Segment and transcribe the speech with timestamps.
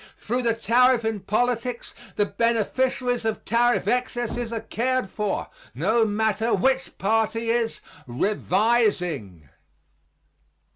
[0.17, 6.55] Through the tariff in politics the beneficiaries of tariff excesses are cared for, no matter
[6.55, 9.47] which party is "revising."